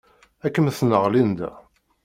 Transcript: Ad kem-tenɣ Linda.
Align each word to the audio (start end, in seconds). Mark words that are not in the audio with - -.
Ad 0.45 0.51
kem-tenɣ 0.53 1.03
Linda. 1.13 1.49